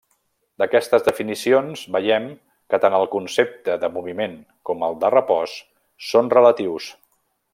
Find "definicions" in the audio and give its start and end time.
1.07-1.83